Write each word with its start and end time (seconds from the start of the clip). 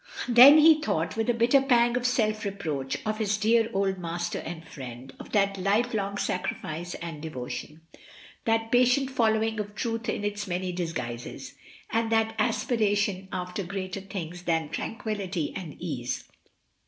Then 0.27 0.57
he 0.57 0.81
thought, 0.81 1.15
with 1.15 1.29
a 1.29 1.33
bitter 1.35 1.61
pang 1.61 1.95
of 1.95 2.07
self 2.07 2.43
reproach, 2.43 2.97
of 3.05 3.19
his 3.19 3.37
dear 3.37 3.69
old 3.71 3.99
master 3.99 4.39
and 4.39 4.67
friend, 4.67 5.13
of 5.19 5.31
that 5.33 5.59
life 5.59 5.93
long 5.93 6.17
sacrifice 6.17 6.95
and 6.95 7.21
devotion, 7.21 7.81
that 8.45 8.71
patient 8.71 9.11
following 9.11 9.59
of 9.59 9.75
Truth 9.75 10.09
in 10.09 10.25
its 10.25 10.47
many 10.47 10.71
dis 10.71 10.91
guises, 10.93 11.53
and 11.91 12.11
that 12.11 12.33
aspiration 12.39 13.27
after 13.31 13.61
greater 13.63 14.01
things 14.01 14.41
than 14.45 14.69
tranquillity 14.69 15.53
and 15.55 15.79
ease. 15.79 16.27